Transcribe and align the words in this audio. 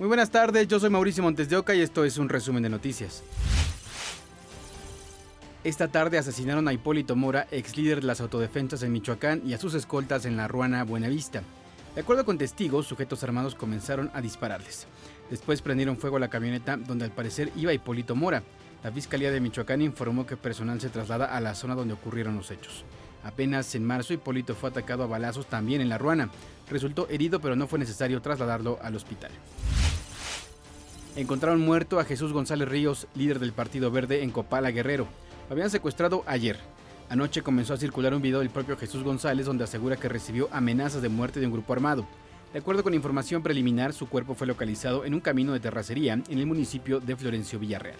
Muy 0.00 0.08
buenas 0.08 0.30
tardes, 0.30 0.66
yo 0.66 0.80
soy 0.80 0.88
Mauricio 0.88 1.22
Montes 1.22 1.50
de 1.50 1.58
Oca 1.58 1.74
y 1.74 1.82
esto 1.82 2.06
es 2.06 2.16
un 2.16 2.30
resumen 2.30 2.62
de 2.62 2.70
noticias. 2.70 3.22
Esta 5.62 5.88
tarde 5.88 6.16
asesinaron 6.16 6.66
a 6.68 6.72
Hipólito 6.72 7.16
Mora, 7.16 7.46
ex 7.50 7.76
líder 7.76 8.00
de 8.00 8.06
las 8.06 8.22
autodefensas 8.22 8.82
en 8.82 8.92
Michoacán, 8.92 9.42
y 9.44 9.52
a 9.52 9.58
sus 9.58 9.74
escoltas 9.74 10.24
en 10.24 10.38
la 10.38 10.48
Ruana 10.48 10.84
Buenavista. 10.84 11.42
De 11.94 12.00
acuerdo 12.00 12.24
con 12.24 12.38
testigos, 12.38 12.86
sujetos 12.86 13.22
armados 13.24 13.54
comenzaron 13.54 14.10
a 14.14 14.22
dispararles. 14.22 14.86
Después 15.28 15.60
prendieron 15.60 15.98
fuego 15.98 16.16
a 16.16 16.20
la 16.20 16.30
camioneta 16.30 16.78
donde 16.78 17.04
al 17.04 17.12
parecer 17.12 17.52
iba 17.54 17.74
Hipólito 17.74 18.16
Mora. 18.16 18.42
La 18.82 18.90
Fiscalía 18.90 19.30
de 19.30 19.40
Michoacán 19.40 19.82
informó 19.82 20.24
que 20.24 20.38
personal 20.38 20.80
se 20.80 20.88
traslada 20.88 21.26
a 21.26 21.42
la 21.42 21.54
zona 21.54 21.74
donde 21.74 21.92
ocurrieron 21.92 22.36
los 22.36 22.50
hechos. 22.50 22.86
Apenas 23.22 23.74
en 23.74 23.84
marzo, 23.84 24.14
Hipólito 24.14 24.54
fue 24.54 24.70
atacado 24.70 25.02
a 25.02 25.08
balazos 25.08 25.44
también 25.44 25.82
en 25.82 25.90
la 25.90 25.98
Ruana. 25.98 26.30
Resultó 26.70 27.06
herido, 27.10 27.38
pero 27.38 27.54
no 27.54 27.66
fue 27.66 27.78
necesario 27.78 28.22
trasladarlo 28.22 28.78
al 28.80 28.96
hospital. 28.96 29.30
Encontraron 31.16 31.60
muerto 31.60 31.98
a 31.98 32.04
Jesús 32.04 32.32
González 32.32 32.68
Ríos, 32.68 33.08
líder 33.14 33.40
del 33.40 33.52
Partido 33.52 33.90
Verde 33.90 34.22
en 34.22 34.30
Copala 34.30 34.70
Guerrero. 34.70 35.08
Lo 35.48 35.54
habían 35.54 35.70
secuestrado 35.70 36.22
ayer. 36.26 36.56
Anoche 37.08 37.42
comenzó 37.42 37.74
a 37.74 37.78
circular 37.78 38.14
un 38.14 38.22
video 38.22 38.38
del 38.38 38.50
propio 38.50 38.76
Jesús 38.76 39.02
González 39.02 39.44
donde 39.44 39.64
asegura 39.64 39.96
que 39.96 40.08
recibió 40.08 40.48
amenazas 40.52 41.02
de 41.02 41.08
muerte 41.08 41.40
de 41.40 41.46
un 41.46 41.52
grupo 41.52 41.72
armado. 41.72 42.06
De 42.52 42.60
acuerdo 42.60 42.84
con 42.84 42.94
información 42.94 43.42
preliminar, 43.42 43.92
su 43.92 44.08
cuerpo 44.08 44.34
fue 44.34 44.46
localizado 44.46 45.04
en 45.04 45.14
un 45.14 45.20
camino 45.20 45.52
de 45.52 45.58
terracería 45.58 46.12
en 46.12 46.38
el 46.38 46.46
municipio 46.46 47.00
de 47.00 47.16
Florencio 47.16 47.58
Villarreal. 47.58 47.98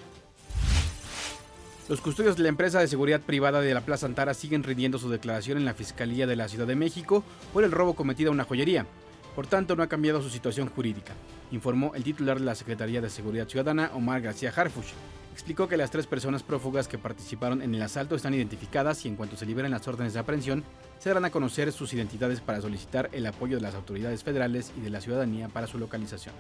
Los 1.89 2.01
custodios 2.01 2.37
de 2.37 2.45
la 2.45 2.49
empresa 2.49 2.79
de 2.79 2.87
seguridad 2.87 3.21
privada 3.21 3.61
de 3.61 3.75
la 3.75 3.81
Plaza 3.81 4.07
Antara 4.07 4.35
siguen 4.35 4.63
rindiendo 4.63 4.99
su 4.99 5.11
declaración 5.11 5.59
en 5.59 5.65
la 5.65 5.75
Fiscalía 5.75 6.29
de 6.29 6.37
la 6.37 6.49
Ciudad 6.49 6.69
de 6.69 6.77
México 6.77 7.25
por 7.53 7.65
el 7.65 7.73
robo 7.73 7.95
cometido 7.95 8.31
a 8.31 8.35
una 8.35 8.45
joyería. 8.45 8.87
Por 9.35 9.47
tanto, 9.47 9.77
no 9.77 9.83
ha 9.83 9.89
cambiado 9.89 10.21
su 10.23 10.29
situación 10.29 10.69
jurídica, 10.69 11.15
informó 11.51 11.95
el 11.95 12.03
titular 12.03 12.39
de 12.39 12.45
la 12.45 12.55
Secretaría 12.55 13.01
de 13.01 13.11
Seguridad 13.11 13.49
Ciudadana, 13.49 13.91
Omar 13.95 14.21
García 14.21 14.53
Harfuch. 14.55 14.93
Explicó 15.33 15.69
que 15.69 15.77
las 15.77 15.91
tres 15.91 16.07
personas 16.07 16.43
prófugas 16.43 16.89
que 16.89 16.99
participaron 16.99 17.63
en 17.63 17.75
el 17.75 17.83
asalto 17.83 18.17
están 18.17 18.35
identificadas 18.35 19.05
y 19.05 19.09
en 19.09 19.17
cuanto 19.17 19.37
se 19.37 19.47
liberen 19.47 19.71
las 19.71 19.87
órdenes 19.87 20.13
de 20.13 20.21
aprehensión, 20.21 20.65
se 20.99 21.09
darán 21.09 21.25
a 21.25 21.31
conocer 21.31 21.73
sus 21.73 21.95
identidades 21.95 22.41
para 22.41 22.61
solicitar 22.61 23.09
el 23.13 23.25
apoyo 23.25 23.57
de 23.57 23.63
las 23.63 23.75
autoridades 23.75 24.25
federales 24.25 24.73
y 24.77 24.81
de 24.81 24.91
la 24.91 25.01
ciudadanía 25.01 25.49
para 25.49 25.67
su 25.67 25.79
localización. 25.79 26.35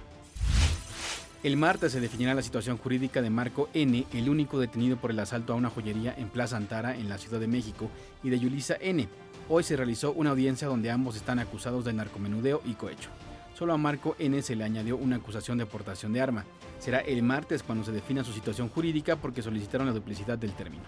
El 1.42 1.56
martes 1.56 1.92
se 1.92 2.00
definirá 2.00 2.34
la 2.34 2.42
situación 2.42 2.76
jurídica 2.76 3.22
de 3.22 3.30
Marco 3.30 3.70
N., 3.72 4.06
el 4.12 4.28
único 4.28 4.60
detenido 4.60 4.98
por 4.98 5.10
el 5.10 5.18
asalto 5.20 5.52
a 5.52 5.56
una 5.56 5.70
joyería 5.70 6.14
en 6.18 6.28
Plaza 6.28 6.58
Antara, 6.58 6.94
en 6.94 7.08
la 7.08 7.16
Ciudad 7.16 7.40
de 7.40 7.48
México, 7.48 7.90
y 8.22 8.30
de 8.30 8.38
Yulisa 8.38 8.76
N., 8.80 9.08
Hoy 9.52 9.64
se 9.64 9.76
realizó 9.76 10.12
una 10.12 10.30
audiencia 10.30 10.68
donde 10.68 10.92
ambos 10.92 11.16
están 11.16 11.40
acusados 11.40 11.84
de 11.84 11.92
narcomenudeo 11.92 12.62
y 12.64 12.74
cohecho. 12.74 13.10
Solo 13.58 13.72
a 13.72 13.78
Marco 13.78 14.14
N 14.20 14.40
se 14.42 14.54
le 14.54 14.62
añadió 14.62 14.96
una 14.96 15.16
acusación 15.16 15.58
de 15.58 15.66
portación 15.66 16.12
de 16.12 16.20
arma. 16.20 16.44
Será 16.78 17.00
el 17.00 17.24
martes 17.24 17.64
cuando 17.64 17.84
se 17.84 17.90
defina 17.90 18.22
su 18.22 18.32
situación 18.32 18.68
jurídica 18.68 19.16
porque 19.16 19.42
solicitaron 19.42 19.88
la 19.88 19.92
duplicidad 19.92 20.38
del 20.38 20.52
término. 20.52 20.84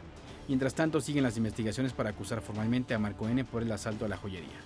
Mientras 0.47 0.75
tanto, 0.75 1.01
siguen 1.01 1.25
las 1.25 1.37
investigaciones 1.37 1.93
para 1.93 2.11
acusar 2.11 2.41
formalmente 2.41 2.95
a 2.95 3.01
Marco 3.01 3.29
N 3.29 3.45
por 3.45 3.65
el 3.65 3.73
asalto 3.73 4.05
a 4.05 4.09
la 4.09 4.17
joyería. 4.17 4.61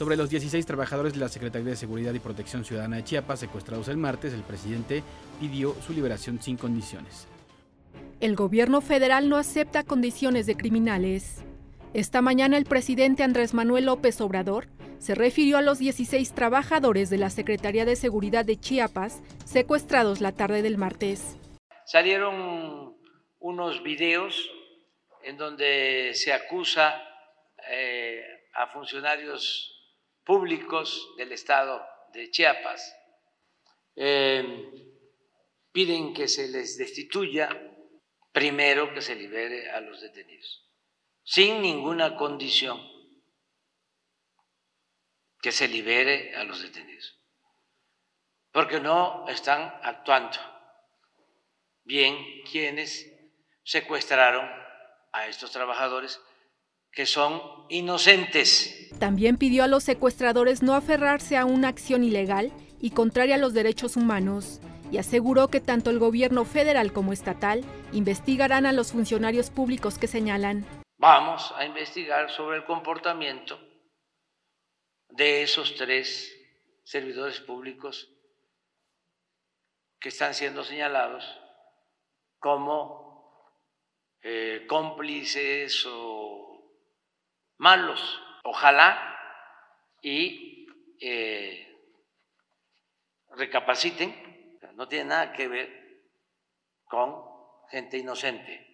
Sobre 0.00 0.16
los 0.16 0.30
16 0.30 0.64
trabajadores 0.64 1.12
de 1.12 1.20
la 1.20 1.28
Secretaría 1.28 1.68
de 1.68 1.76
Seguridad 1.76 2.14
y 2.14 2.20
Protección 2.20 2.64
Ciudadana 2.64 2.96
de 2.96 3.04
Chiapas 3.04 3.38
secuestrados 3.38 3.86
el 3.88 3.98
martes, 3.98 4.32
el 4.32 4.40
presidente 4.40 5.02
pidió 5.38 5.74
su 5.82 5.92
liberación 5.92 6.40
sin 6.40 6.56
condiciones. 6.56 7.28
El 8.18 8.34
gobierno 8.34 8.80
federal 8.80 9.28
no 9.28 9.36
acepta 9.36 9.82
condiciones 9.82 10.46
de 10.46 10.56
criminales. 10.56 11.44
Esta 11.92 12.22
mañana 12.22 12.56
el 12.56 12.64
presidente 12.64 13.24
Andrés 13.24 13.52
Manuel 13.52 13.84
López 13.84 14.22
Obrador 14.22 14.68
se 14.98 15.14
refirió 15.14 15.58
a 15.58 15.60
los 15.60 15.78
16 15.78 16.32
trabajadores 16.32 17.10
de 17.10 17.18
la 17.18 17.28
Secretaría 17.28 17.84
de 17.84 17.94
Seguridad 17.94 18.46
de 18.46 18.58
Chiapas 18.58 19.20
secuestrados 19.44 20.22
la 20.22 20.32
tarde 20.32 20.62
del 20.62 20.78
martes. 20.78 21.36
Salieron 21.84 22.96
unos 23.38 23.82
videos 23.82 24.50
en 25.24 25.36
donde 25.36 26.12
se 26.14 26.32
acusa 26.32 26.94
eh, 27.70 28.22
a 28.54 28.66
funcionarios 28.68 29.76
públicos 30.30 31.12
del 31.16 31.32
estado 31.32 31.84
de 32.12 32.30
Chiapas. 32.30 32.96
Eh, 33.96 34.70
piden 35.72 36.14
que 36.14 36.28
se 36.28 36.46
les 36.46 36.78
destituya 36.78 37.48
primero 38.30 38.94
que 38.94 39.02
se 39.02 39.16
libere 39.16 39.68
a 39.72 39.80
los 39.80 40.00
detenidos 40.00 40.70
sin 41.24 41.60
ninguna 41.60 42.16
condición 42.16 42.80
que 45.42 45.50
se 45.50 45.66
libere 45.66 46.36
a 46.36 46.44
los 46.44 46.62
detenidos, 46.62 47.18
porque 48.52 48.78
no 48.78 49.26
están 49.28 49.80
actuando 49.82 50.38
bien 51.82 52.14
quienes 52.48 53.10
secuestraron 53.64 54.48
a 55.10 55.26
estos 55.26 55.50
trabajadores 55.50 56.20
que 56.92 57.04
son 57.04 57.66
inocentes. 57.68 58.89
También 59.00 59.38
pidió 59.38 59.64
a 59.64 59.66
los 59.66 59.82
secuestradores 59.82 60.62
no 60.62 60.74
aferrarse 60.74 61.36
a 61.36 61.46
una 61.46 61.66
acción 61.66 62.04
ilegal 62.04 62.52
y 62.80 62.90
contraria 62.90 63.34
a 63.34 63.38
los 63.38 63.54
derechos 63.54 63.96
humanos 63.96 64.60
y 64.92 64.98
aseguró 64.98 65.48
que 65.48 65.60
tanto 65.60 65.90
el 65.90 65.98
gobierno 65.98 66.44
federal 66.44 66.92
como 66.92 67.12
estatal 67.12 67.64
investigarán 67.92 68.66
a 68.66 68.72
los 68.72 68.92
funcionarios 68.92 69.50
públicos 69.50 69.98
que 69.98 70.06
señalan 70.06 70.64
Vamos 70.98 71.52
a 71.56 71.64
investigar 71.64 72.30
sobre 72.30 72.58
el 72.58 72.64
comportamiento 72.66 73.58
de 75.08 75.44
esos 75.44 75.74
tres 75.76 76.36
servidores 76.84 77.40
públicos 77.40 78.06
que 79.98 80.10
están 80.10 80.34
siendo 80.34 80.62
señalados 80.62 81.24
como 82.38 83.50
eh, 84.20 84.66
cómplices 84.68 85.86
o 85.88 86.76
malos. 87.56 88.20
Ojalá 88.44 88.98
y 90.02 90.66
eh, 91.00 91.66
recapaciten, 93.36 94.14
no 94.74 94.88
tiene 94.88 95.10
nada 95.10 95.32
que 95.32 95.46
ver 95.46 95.68
con 96.84 97.14
gente 97.70 97.98
inocente. 97.98 98.66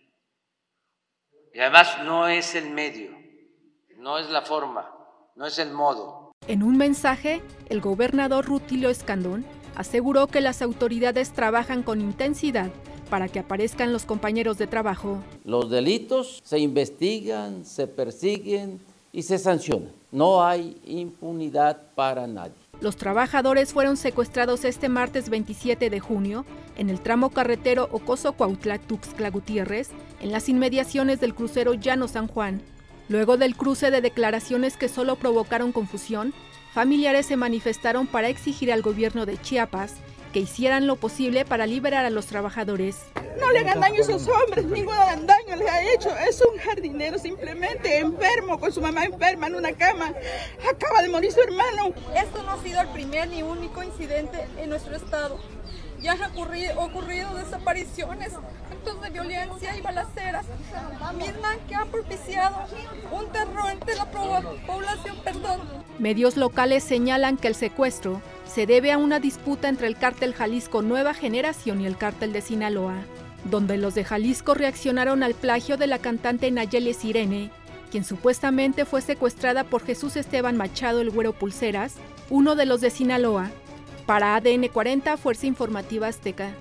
Y 1.52 1.60
además 1.60 1.98
no 2.04 2.28
es 2.28 2.54
el 2.54 2.70
medio, 2.70 3.10
no 3.96 4.18
es 4.18 4.30
la 4.30 4.42
forma, 4.42 4.88
no 5.34 5.46
es 5.46 5.58
el 5.58 5.72
modo. 5.72 6.32
En 6.46 6.62
un 6.62 6.76
mensaje, 6.76 7.42
el 7.68 7.80
gobernador 7.80 8.44
Rutilio 8.44 8.88
Escandón 8.90 9.44
aseguró 9.74 10.26
que 10.28 10.40
las 10.40 10.62
autoridades 10.62 11.32
trabajan 11.32 11.82
con 11.82 12.00
intensidad 12.00 12.70
para 13.10 13.28
que 13.28 13.38
aparezcan 13.38 13.92
los 13.92 14.04
compañeros 14.04 14.58
de 14.58 14.66
trabajo. 14.66 15.22
Los 15.44 15.70
delitos 15.70 16.40
se 16.44 16.58
investigan, 16.58 17.64
se 17.64 17.86
persiguen 17.86 18.80
y 19.12 19.22
se 19.22 19.38
sancionan. 19.38 19.92
No 20.12 20.44
hay 20.44 20.80
impunidad 20.84 21.80
para 21.94 22.26
nadie. 22.26 22.54
Los 22.80 22.96
trabajadores 22.96 23.72
fueron 23.72 23.96
secuestrados 23.96 24.64
este 24.64 24.88
martes 24.88 25.30
27 25.30 25.88
de 25.88 26.00
junio 26.00 26.44
en 26.76 26.90
el 26.90 27.00
tramo 27.00 27.30
carretero 27.30 27.88
Ocoso-Cuautla-Tuxtla 27.90 29.30
Gutiérrez, 29.30 29.90
en 30.20 30.30
las 30.30 30.48
inmediaciones 30.48 31.20
del 31.20 31.34
crucero 31.34 31.72
Llano 31.72 32.06
San 32.06 32.28
Juan. 32.28 32.60
Luego 33.08 33.36
del 33.36 33.56
cruce 33.56 33.90
de 33.90 34.02
declaraciones 34.02 34.76
que 34.76 34.88
solo 34.88 35.16
provocaron 35.16 35.72
confusión, 35.72 36.34
familiares 36.74 37.26
se 37.26 37.36
manifestaron 37.36 38.06
para 38.06 38.28
exigir 38.28 38.70
al 38.70 38.82
gobierno 38.82 39.24
de 39.24 39.40
Chiapas 39.40 39.94
que 40.36 40.40
hicieran 40.40 40.86
lo 40.86 40.96
posible 40.96 41.46
para 41.46 41.64
liberar 41.64 42.04
a 42.04 42.10
los 42.10 42.26
trabajadores. 42.26 42.96
No 43.40 43.50
le 43.52 43.60
hagan 43.60 43.80
daño 43.80 43.94
a 43.94 44.02
esos 44.02 44.28
hombres, 44.28 44.66
ningún 44.66 44.94
daño 45.26 45.56
les 45.56 45.66
ha 45.66 45.82
hecho. 45.94 46.10
Es 46.28 46.42
un 46.42 46.58
jardinero 46.58 47.18
simplemente 47.18 48.00
enfermo, 48.00 48.60
con 48.60 48.70
su 48.70 48.82
mamá 48.82 49.06
enferma 49.06 49.46
en 49.46 49.54
una 49.54 49.72
cama. 49.72 50.12
Acaba 50.70 51.00
de 51.00 51.08
morir 51.08 51.32
su 51.32 51.40
hermano. 51.40 51.94
Esto 52.14 52.42
no 52.42 52.50
ha 52.50 52.62
sido 52.62 52.82
el 52.82 52.88
primer 52.88 53.30
ni 53.30 53.42
único 53.42 53.82
incidente 53.82 54.46
en 54.58 54.68
nuestro 54.68 54.94
estado. 54.94 55.38
Ya 56.02 56.12
han 56.12 56.22
ocurrido, 56.24 56.82
ocurrido 56.82 57.34
desapariciones, 57.36 58.34
actos 58.70 59.00
de 59.00 59.08
violencia 59.08 59.74
y 59.74 59.80
balaceras, 59.80 60.44
misma 61.16 61.56
que 61.66 61.76
ha 61.76 61.86
propiciado 61.86 62.56
un 63.10 63.26
terror 63.32 63.70
entre 63.72 63.94
la 63.94 64.04
población. 64.04 65.16
Perdón. 65.24 65.62
Medios 65.98 66.36
locales 66.36 66.84
señalan 66.84 67.38
que 67.38 67.48
el 67.48 67.54
secuestro 67.54 68.20
se 68.46 68.66
debe 68.66 68.92
a 68.92 68.98
una 68.98 69.20
disputa 69.20 69.68
entre 69.68 69.86
el 69.86 69.96
cártel 69.96 70.34
Jalisco 70.34 70.82
Nueva 70.82 71.14
Generación 71.14 71.80
y 71.80 71.86
el 71.86 71.96
cártel 71.96 72.32
de 72.32 72.40
Sinaloa, 72.40 72.96
donde 73.44 73.76
los 73.76 73.94
de 73.94 74.04
Jalisco 74.04 74.54
reaccionaron 74.54 75.22
al 75.22 75.34
plagio 75.34 75.76
de 75.76 75.86
la 75.86 75.98
cantante 75.98 76.50
Nayeli 76.50 76.94
Sirene, 76.94 77.50
quien 77.90 78.04
supuestamente 78.04 78.84
fue 78.84 79.02
secuestrada 79.02 79.64
por 79.64 79.84
Jesús 79.84 80.16
Esteban 80.16 80.56
Machado 80.56 81.00
el 81.00 81.10
Güero 81.10 81.32
Pulseras, 81.32 81.94
uno 82.30 82.54
de 82.56 82.66
los 82.66 82.80
de 82.80 82.90
Sinaloa. 82.90 83.50
Para 84.06 84.36
ADN 84.36 84.68
40, 84.68 85.16
Fuerza 85.16 85.46
Informativa 85.46 86.06
Azteca. 86.06 86.52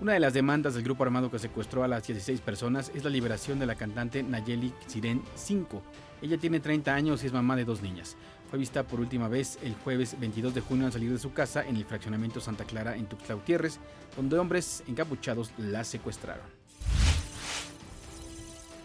Una 0.00 0.14
de 0.14 0.20
las 0.20 0.34
demandas 0.34 0.74
del 0.74 0.82
grupo 0.82 1.04
armado 1.04 1.30
que 1.30 1.38
secuestró 1.38 1.84
a 1.84 1.88
las 1.88 2.06
16 2.06 2.40
personas 2.40 2.90
es 2.94 3.04
la 3.04 3.10
liberación 3.10 3.60
de 3.60 3.66
la 3.66 3.76
cantante 3.76 4.22
Nayeli 4.22 4.74
Siren 4.88 5.22
5, 5.36 5.80
Ella 6.22 6.38
tiene 6.38 6.58
30 6.58 6.92
años 6.92 7.22
y 7.22 7.26
es 7.26 7.32
mamá 7.32 7.54
de 7.54 7.64
dos 7.64 7.82
niñas. 7.82 8.16
Fue 8.52 8.58
vista 8.58 8.82
por 8.82 9.00
última 9.00 9.28
vez 9.28 9.58
el 9.62 9.74
jueves 9.76 10.14
22 10.20 10.52
de 10.52 10.60
junio 10.60 10.84
al 10.84 10.92
salir 10.92 11.10
de 11.10 11.18
su 11.18 11.32
casa 11.32 11.66
en 11.66 11.74
el 11.76 11.86
fraccionamiento 11.86 12.38
Santa 12.38 12.64
Clara 12.64 12.94
en 12.94 13.06
Tuxtla 13.06 13.36
Gutiérrez, 13.36 13.78
donde 14.14 14.38
hombres 14.38 14.84
encapuchados 14.86 15.52
la 15.56 15.82
secuestraron. 15.84 16.44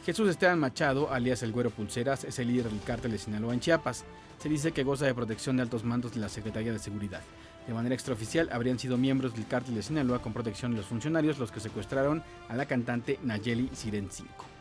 Jesús 0.06 0.30
Esteban 0.30 0.58
Machado, 0.58 1.12
alias 1.12 1.44
el 1.44 1.52
Güero 1.52 1.69
Pulseras, 1.69 2.24
es 2.24 2.40
el 2.40 2.48
líder 2.48 2.69
del 2.69 2.80
cártel 2.80 3.12
de 3.12 3.18
Sinaloa 3.18 3.54
en 3.54 3.60
Chiapas. 3.60 4.06
Se 4.42 4.48
dice 4.48 4.72
que 4.72 4.86
goza 4.86 5.06
de 5.06 5.14
protección 5.14 5.58
de 5.58 5.64
altos 5.64 5.84
mandos 5.84 6.14
de 6.14 6.22
la 6.22 6.30
Secretaría 6.30 6.72
de 6.72 6.80
Seguridad. 6.80 7.22
De 7.68 7.74
manera 7.74 7.94
extraoficial, 7.94 8.48
habrían 8.54 8.80
sido 8.80 8.98
miembros 8.98 9.34
del 9.34 9.48
cártel 9.48 9.75
de 9.75 9.84
Sinaloa 9.84 10.22
con 10.22 10.31
protección 10.31 10.72
de 10.72 10.78
los 10.78 10.86
funcionarios 10.86 11.40
los 11.40 11.52
que 11.52 11.60
secuestraron 11.60 12.24
a 12.48 12.56
la 12.56 12.68
cantante 12.68 13.19
Nayeli 13.22 13.69
Siren 13.74 14.08
5. 14.10 14.56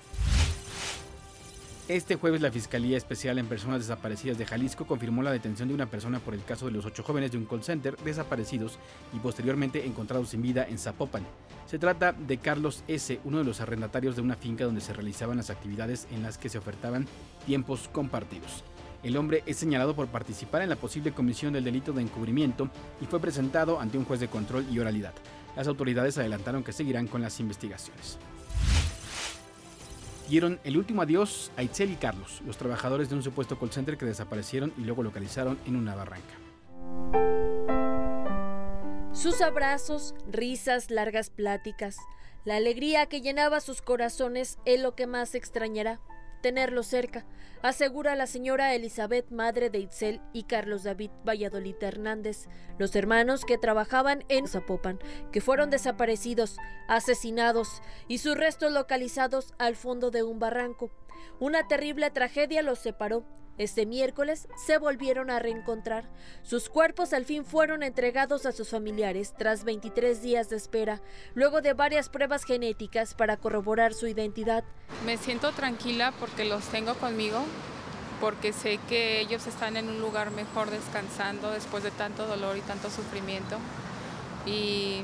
Este 1.88 2.16
jueves 2.16 2.40
la 2.40 2.50
Fiscalía 2.50 2.96
Especial 2.96 3.38
en 3.38 3.46
Personas 3.46 3.78
Desaparecidas 3.78 4.36
de 4.36 4.44
Jalisco 4.44 4.88
confirmó 4.88 5.22
la 5.22 5.30
detención 5.30 5.68
de 5.68 5.74
una 5.74 5.86
persona 5.86 6.18
por 6.18 6.34
el 6.34 6.42
caso 6.42 6.66
de 6.66 6.72
los 6.72 6.84
ocho 6.84 7.04
jóvenes 7.04 7.30
de 7.30 7.38
un 7.38 7.44
call 7.44 7.62
center 7.62 7.96
desaparecidos 7.98 8.76
y 9.12 9.20
posteriormente 9.20 9.86
encontrados 9.86 10.30
sin 10.30 10.42
vida 10.42 10.66
en 10.68 10.78
Zapopan. 10.78 11.24
Se 11.66 11.78
trata 11.78 12.12
de 12.12 12.38
Carlos 12.38 12.82
S., 12.88 13.20
uno 13.22 13.38
de 13.38 13.44
los 13.44 13.60
arrendatarios 13.60 14.16
de 14.16 14.22
una 14.22 14.34
finca 14.34 14.64
donde 14.64 14.80
se 14.80 14.94
realizaban 14.94 15.36
las 15.36 15.50
actividades 15.50 16.08
en 16.10 16.24
las 16.24 16.38
que 16.38 16.48
se 16.48 16.58
ofertaban 16.58 17.06
tiempos 17.46 17.88
compartidos. 17.92 18.64
El 19.04 19.16
hombre 19.16 19.44
es 19.46 19.56
señalado 19.56 19.94
por 19.94 20.08
participar 20.08 20.62
en 20.62 20.70
la 20.70 20.76
posible 20.76 21.12
comisión 21.12 21.52
del 21.52 21.62
delito 21.62 21.92
de 21.92 22.02
encubrimiento 22.02 22.68
y 23.00 23.06
fue 23.06 23.20
presentado 23.20 23.78
ante 23.78 23.96
un 23.96 24.06
juez 24.06 24.18
de 24.18 24.26
control 24.26 24.66
y 24.72 24.80
oralidad. 24.80 25.14
Las 25.54 25.68
autoridades 25.68 26.18
adelantaron 26.18 26.64
que 26.64 26.72
seguirán 26.72 27.06
con 27.06 27.22
las 27.22 27.38
investigaciones 27.38 28.18
dieron 30.28 30.60
el 30.64 30.76
último 30.76 31.02
adiós 31.02 31.50
a 31.56 31.62
Itzel 31.62 31.92
y 31.92 31.96
Carlos, 31.96 32.42
los 32.46 32.56
trabajadores 32.56 33.08
de 33.08 33.14
un 33.14 33.22
supuesto 33.22 33.58
call 33.58 33.72
center 33.72 33.96
que 33.96 34.06
desaparecieron 34.06 34.72
y 34.76 34.82
luego 34.82 35.02
localizaron 35.02 35.58
en 35.66 35.76
una 35.76 35.94
barranca. 35.94 36.34
Sus 39.12 39.40
abrazos, 39.40 40.14
risas, 40.30 40.90
largas 40.90 41.30
pláticas, 41.30 41.96
la 42.44 42.56
alegría 42.56 43.06
que 43.06 43.22
llenaba 43.22 43.60
sus 43.60 43.82
corazones 43.82 44.58
es 44.64 44.80
lo 44.80 44.94
que 44.94 45.06
más 45.06 45.34
extrañará 45.34 46.00
tenerlo 46.42 46.82
cerca, 46.82 47.24
asegura 47.62 48.14
la 48.16 48.26
señora 48.26 48.74
Elizabeth, 48.74 49.30
madre 49.30 49.70
de 49.70 49.78
Itzel 49.78 50.20
y 50.32 50.44
Carlos 50.44 50.84
David 50.84 51.10
Valladolid 51.26 51.76
Hernández, 51.80 52.48
los 52.78 52.94
hermanos 52.94 53.44
que 53.44 53.58
trabajaban 53.58 54.24
en 54.28 54.46
Zapopan, 54.46 54.98
que 55.32 55.40
fueron 55.40 55.70
desaparecidos, 55.70 56.56
asesinados 56.88 57.82
y 58.08 58.18
sus 58.18 58.36
restos 58.36 58.72
localizados 58.72 59.54
al 59.58 59.76
fondo 59.76 60.10
de 60.10 60.22
un 60.22 60.38
barranco. 60.38 60.90
Una 61.40 61.66
terrible 61.68 62.10
tragedia 62.10 62.62
los 62.62 62.78
separó 62.78 63.24
este 63.58 63.86
miércoles 63.86 64.48
se 64.56 64.78
volvieron 64.78 65.30
a 65.30 65.38
reencontrar. 65.38 66.04
Sus 66.42 66.68
cuerpos 66.68 67.12
al 67.12 67.24
fin 67.24 67.44
fueron 67.44 67.82
entregados 67.82 68.44
a 68.46 68.52
sus 68.52 68.68
familiares 68.68 69.34
tras 69.36 69.64
23 69.64 70.20
días 70.20 70.50
de 70.50 70.56
espera, 70.56 71.00
luego 71.34 71.62
de 71.62 71.72
varias 71.72 72.08
pruebas 72.08 72.44
genéticas 72.44 73.14
para 73.14 73.36
corroborar 73.36 73.94
su 73.94 74.06
identidad. 74.06 74.64
Me 75.04 75.16
siento 75.16 75.52
tranquila 75.52 76.12
porque 76.20 76.44
los 76.44 76.64
tengo 76.66 76.94
conmigo, 76.94 77.42
porque 78.20 78.52
sé 78.52 78.78
que 78.88 79.20
ellos 79.20 79.46
están 79.46 79.76
en 79.76 79.88
un 79.88 80.00
lugar 80.00 80.30
mejor 80.30 80.70
descansando 80.70 81.50
después 81.50 81.82
de 81.82 81.90
tanto 81.90 82.26
dolor 82.26 82.56
y 82.56 82.60
tanto 82.60 82.90
sufrimiento. 82.90 83.56
Y 84.44 85.02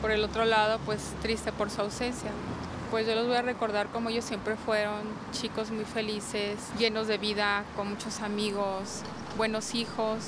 por 0.00 0.10
el 0.10 0.24
otro 0.24 0.44
lado, 0.44 0.80
pues 0.84 1.00
triste 1.20 1.52
por 1.52 1.70
su 1.70 1.82
ausencia 1.82 2.30
pues 2.94 3.08
yo 3.08 3.16
los 3.16 3.26
voy 3.26 3.34
a 3.34 3.42
recordar 3.42 3.88
como 3.88 4.08
ellos 4.08 4.24
siempre 4.24 4.54
fueron, 4.54 5.00
chicos 5.32 5.72
muy 5.72 5.84
felices, 5.84 6.60
llenos 6.78 7.08
de 7.08 7.18
vida, 7.18 7.64
con 7.74 7.88
muchos 7.88 8.20
amigos, 8.20 9.02
buenos 9.36 9.74
hijos, 9.74 10.20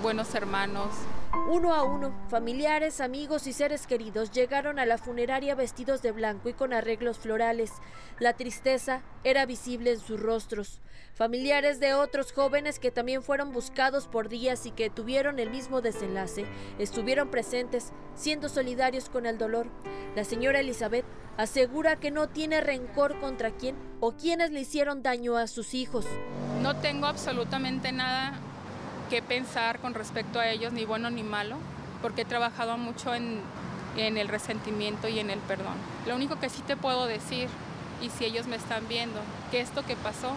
buenos 0.00 0.32
hermanos. 0.36 0.86
Uno 1.34 1.74
a 1.74 1.82
uno, 1.82 2.14
familiares, 2.28 3.00
amigos 3.00 3.46
y 3.46 3.54
seres 3.54 3.86
queridos 3.86 4.30
llegaron 4.32 4.78
a 4.78 4.84
la 4.84 4.98
funeraria 4.98 5.54
vestidos 5.54 6.02
de 6.02 6.12
blanco 6.12 6.50
y 6.50 6.52
con 6.52 6.74
arreglos 6.74 7.18
florales. 7.18 7.72
La 8.18 8.34
tristeza 8.34 9.00
era 9.24 9.46
visible 9.46 9.92
en 9.92 9.98
sus 9.98 10.20
rostros. 10.20 10.78
Familiares 11.14 11.80
de 11.80 11.94
otros 11.94 12.32
jóvenes 12.32 12.78
que 12.78 12.90
también 12.90 13.22
fueron 13.22 13.50
buscados 13.50 14.08
por 14.08 14.28
días 14.28 14.66
y 14.66 14.72
que 14.72 14.90
tuvieron 14.90 15.38
el 15.38 15.50
mismo 15.50 15.80
desenlace 15.80 16.44
estuvieron 16.78 17.30
presentes, 17.30 17.92
siendo 18.14 18.50
solidarios 18.50 19.08
con 19.08 19.24
el 19.24 19.38
dolor. 19.38 19.68
La 20.14 20.24
señora 20.24 20.60
Elizabeth 20.60 21.06
asegura 21.38 21.96
que 21.96 22.10
no 22.10 22.28
tiene 22.28 22.60
rencor 22.60 23.18
contra 23.20 23.52
quién 23.52 23.74
o 24.00 24.12
quienes 24.12 24.50
le 24.50 24.60
hicieron 24.60 25.02
daño 25.02 25.38
a 25.38 25.46
sus 25.46 25.72
hijos. 25.72 26.04
No 26.60 26.76
tengo 26.76 27.06
absolutamente 27.06 27.90
nada 27.90 28.38
que 29.10 29.22
pensar 29.22 29.78
con 29.78 29.94
respecto 29.94 30.38
a 30.38 30.48
ellos, 30.48 30.72
ni 30.72 30.84
bueno 30.84 31.10
ni 31.10 31.22
malo, 31.22 31.56
porque 32.00 32.22
he 32.22 32.24
trabajado 32.24 32.76
mucho 32.78 33.14
en, 33.14 33.40
en 33.96 34.16
el 34.16 34.28
resentimiento 34.28 35.08
y 35.08 35.18
en 35.18 35.30
el 35.30 35.38
perdón. 35.40 35.74
Lo 36.06 36.16
único 36.16 36.38
que 36.40 36.48
sí 36.48 36.62
te 36.62 36.76
puedo 36.76 37.06
decir, 37.06 37.48
y 38.00 38.10
si 38.10 38.24
ellos 38.24 38.46
me 38.46 38.56
están 38.56 38.88
viendo, 38.88 39.20
que 39.50 39.60
esto 39.60 39.84
que 39.84 39.96
pasó 39.96 40.32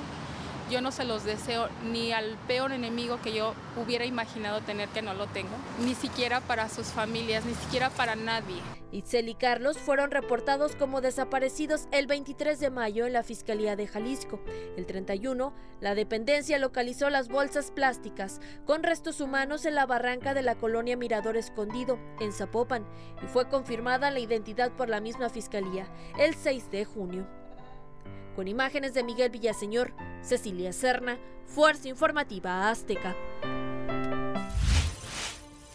yo 0.69 0.81
no 0.81 0.91
se 0.91 1.05
los 1.05 1.23
deseo 1.23 1.69
ni 1.91 2.11
al 2.11 2.37
peor 2.47 2.71
enemigo 2.71 3.19
que 3.21 3.33
yo 3.33 3.53
hubiera 3.75 4.05
imaginado 4.05 4.61
tener 4.61 4.89
que 4.89 5.01
no 5.01 5.13
lo 5.13 5.27
tengo, 5.27 5.55
ni 5.83 5.95
siquiera 5.95 6.41
para 6.41 6.69
sus 6.69 6.87
familias, 6.87 7.45
ni 7.45 7.53
siquiera 7.53 7.89
para 7.89 8.15
nadie. 8.15 8.61
Itzel 8.91 9.27
y 9.27 9.35
Carlos 9.35 9.77
fueron 9.77 10.11
reportados 10.11 10.75
como 10.75 11.01
desaparecidos 11.01 11.87
el 11.91 12.07
23 12.07 12.59
de 12.59 12.69
mayo 12.69 13.05
en 13.05 13.13
la 13.13 13.23
Fiscalía 13.23 13.75
de 13.75 13.87
Jalisco. 13.87 14.39
El 14.77 14.85
31, 14.85 15.53
la 15.81 15.95
dependencia 15.95 16.59
localizó 16.59 17.09
las 17.09 17.27
bolsas 17.27 17.71
plásticas 17.71 18.39
con 18.65 18.83
restos 18.83 19.19
humanos 19.19 19.65
en 19.65 19.75
la 19.75 19.85
barranca 19.85 20.33
de 20.33 20.43
la 20.43 20.55
colonia 20.55 20.95
Mirador 20.95 21.35
Escondido, 21.35 21.99
en 22.19 22.31
Zapopan, 22.31 22.85
y 23.21 23.27
fue 23.27 23.49
confirmada 23.49 24.11
la 24.11 24.19
identidad 24.19 24.71
por 24.71 24.87
la 24.87 25.01
misma 25.01 25.29
Fiscalía 25.29 25.87
el 26.17 26.33
6 26.33 26.71
de 26.71 26.85
junio 26.85 27.44
con 28.35 28.47
imágenes 28.47 28.93
de 28.93 29.03
Miguel 29.03 29.31
Villaseñor, 29.31 29.93
Cecilia 30.21 30.73
Serna, 30.73 31.17
Fuerza 31.47 31.87
Informativa 31.87 32.69
Azteca. 32.69 33.15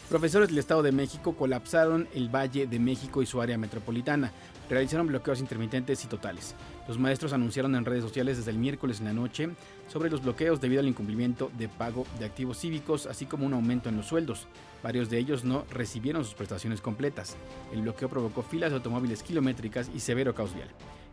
Profesores 0.09 0.49
del 0.49 0.57
Estado 0.57 0.83
de 0.83 0.91
México 0.91 1.33
colapsaron 1.37 2.07
el 2.13 2.27
Valle 2.27 2.67
de 2.67 2.79
México 2.79 3.21
y 3.21 3.25
su 3.25 3.41
área 3.41 3.57
metropolitana. 3.57 4.31
Realizaron 4.69 5.07
bloqueos 5.07 5.39
intermitentes 5.39 6.03
y 6.03 6.07
totales. 6.07 6.53
Los 6.87 6.99
maestros 6.99 7.31
anunciaron 7.31 7.75
en 7.75 7.85
redes 7.85 8.03
sociales 8.03 8.37
desde 8.37 8.51
el 8.51 8.57
miércoles 8.57 8.99
en 8.99 9.05
la 9.05 9.13
noche 9.13 9.49
sobre 9.87 10.09
los 10.09 10.21
bloqueos 10.21 10.59
debido 10.59 10.81
al 10.81 10.87
incumplimiento 10.87 11.49
de 11.57 11.69
pago 11.69 12.05
de 12.19 12.25
activos 12.25 12.59
cívicos, 12.59 13.05
así 13.05 13.25
como 13.25 13.45
un 13.45 13.53
aumento 13.53 13.87
en 13.87 13.97
los 13.97 14.07
sueldos. 14.07 14.47
Varios 14.83 15.09
de 15.09 15.17
ellos 15.17 15.45
no 15.45 15.65
recibieron 15.71 16.25
sus 16.25 16.33
prestaciones 16.33 16.81
completas. 16.81 17.37
El 17.71 17.81
bloqueo 17.81 18.09
provocó 18.09 18.41
filas 18.41 18.71
de 18.71 18.77
automóviles 18.77 19.23
kilométricas 19.23 19.89
y 19.95 20.01
severo 20.01 20.35
caos 20.35 20.53
vial. 20.53 20.69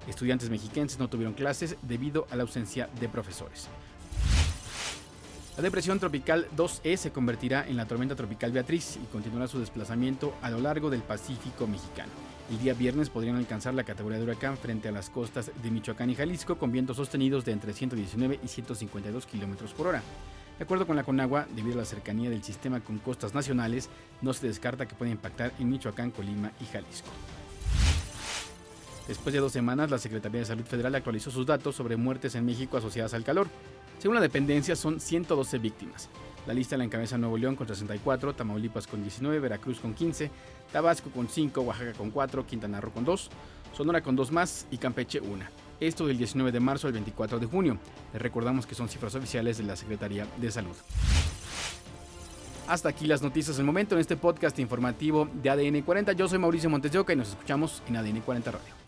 Estudiantes 0.06 0.50
mexiquenses 0.50 0.98
no 0.98 1.08
tuvieron 1.08 1.34
clases 1.34 1.76
debido 1.82 2.26
a 2.30 2.36
la 2.36 2.42
ausencia 2.42 2.88
de 3.00 3.08
profesores. 3.08 3.68
La 5.58 5.62
depresión 5.62 5.98
tropical 5.98 6.46
2E 6.56 6.96
se 6.96 7.10
convertirá 7.10 7.66
en 7.66 7.76
la 7.76 7.88
tormenta 7.88 8.14
tropical 8.14 8.52
Beatriz 8.52 8.96
y 9.02 9.06
continuará 9.06 9.48
su 9.48 9.58
desplazamiento 9.58 10.32
a 10.40 10.50
lo 10.50 10.60
largo 10.60 10.88
del 10.88 11.02
Pacífico 11.02 11.66
mexicano. 11.66 12.12
El 12.48 12.60
día 12.60 12.74
viernes 12.74 13.10
podrían 13.10 13.34
alcanzar 13.34 13.74
la 13.74 13.82
categoría 13.82 14.18
de 14.18 14.24
huracán 14.24 14.56
frente 14.56 14.88
a 14.88 14.92
las 14.92 15.10
costas 15.10 15.50
de 15.60 15.70
Michoacán 15.72 16.10
y 16.10 16.14
Jalisco 16.14 16.56
con 16.58 16.70
vientos 16.70 16.96
sostenidos 16.96 17.44
de 17.44 17.52
entre 17.52 17.72
119 17.72 18.38
y 18.40 18.46
152 18.46 19.26
kilómetros 19.26 19.74
por 19.74 19.88
hora. 19.88 20.02
De 20.58 20.64
acuerdo 20.64 20.86
con 20.86 20.94
la 20.94 21.02
Conagua, 21.02 21.48
debido 21.54 21.74
a 21.74 21.78
la 21.78 21.84
cercanía 21.84 22.30
del 22.30 22.44
sistema 22.44 22.78
con 22.80 22.98
costas 22.98 23.34
nacionales, 23.34 23.90
no 24.22 24.32
se 24.32 24.46
descarta 24.46 24.86
que 24.86 24.94
pueda 24.94 25.10
impactar 25.10 25.52
en 25.58 25.68
Michoacán, 25.68 26.12
Colima 26.12 26.52
y 26.60 26.66
Jalisco. 26.66 27.10
Después 29.08 29.32
de 29.32 29.40
dos 29.40 29.52
semanas, 29.52 29.90
la 29.90 29.96
Secretaría 29.96 30.40
de 30.40 30.46
Salud 30.46 30.66
Federal 30.66 30.94
actualizó 30.94 31.30
sus 31.30 31.46
datos 31.46 31.74
sobre 31.74 31.96
muertes 31.96 32.34
en 32.34 32.44
México 32.44 32.76
asociadas 32.76 33.14
al 33.14 33.24
calor. 33.24 33.48
Según 33.98 34.16
la 34.16 34.20
dependencia, 34.20 34.76
son 34.76 35.00
112 35.00 35.58
víctimas. 35.58 36.10
La 36.46 36.52
lista 36.52 36.76
la 36.76 36.84
encabeza 36.84 37.16
Nuevo 37.16 37.38
León 37.38 37.56
con 37.56 37.66
64, 37.66 38.34
Tamaulipas 38.34 38.86
con 38.86 39.02
19, 39.02 39.40
Veracruz 39.40 39.80
con 39.80 39.94
15, 39.94 40.30
Tabasco 40.70 41.10
con 41.10 41.26
5, 41.26 41.60
Oaxaca 41.62 41.94
con 41.94 42.10
4, 42.10 42.46
Quintana 42.46 42.82
Roo 42.82 42.92
con 42.92 43.06
2, 43.06 43.30
Sonora 43.74 44.02
con 44.02 44.14
2 44.14 44.30
más 44.30 44.66
y 44.70 44.76
Campeche 44.76 45.20
1. 45.20 45.44
Esto 45.80 46.06
del 46.06 46.18
19 46.18 46.52
de 46.52 46.60
marzo 46.60 46.86
al 46.86 46.92
24 46.92 47.38
de 47.38 47.46
junio. 47.46 47.78
Les 48.12 48.20
recordamos 48.20 48.66
que 48.66 48.74
son 48.74 48.90
cifras 48.90 49.14
oficiales 49.14 49.56
de 49.56 49.64
la 49.64 49.76
Secretaría 49.76 50.26
de 50.36 50.50
Salud. 50.50 50.76
Hasta 52.66 52.90
aquí 52.90 53.06
las 53.06 53.22
noticias 53.22 53.56
del 53.56 53.64
momento 53.64 53.94
en 53.94 54.02
este 54.02 54.16
podcast 54.18 54.58
informativo 54.58 55.26
de 55.42 55.48
ADN 55.48 55.80
40. 55.80 56.12
Yo 56.12 56.28
soy 56.28 56.38
Mauricio 56.38 56.68
Montes 56.68 56.92
y 56.92 57.16
nos 57.16 57.30
escuchamos 57.30 57.82
en 57.88 57.96
ADN 57.96 58.20
40 58.20 58.50
Radio. 58.50 58.87